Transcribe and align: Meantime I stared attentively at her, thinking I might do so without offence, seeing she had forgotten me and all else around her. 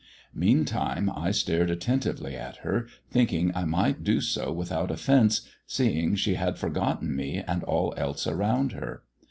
Meantime 0.33 1.11
I 1.15 1.29
stared 1.29 1.69
attentively 1.69 2.35
at 2.35 2.55
her, 2.65 2.87
thinking 3.11 3.51
I 3.53 3.65
might 3.65 4.03
do 4.03 4.19
so 4.19 4.51
without 4.51 4.89
offence, 4.89 5.41
seeing 5.67 6.15
she 6.15 6.33
had 6.33 6.57
forgotten 6.57 7.15
me 7.15 7.37
and 7.45 7.63
all 7.63 7.93
else 7.95 8.25
around 8.25 8.71
her. 8.71 9.03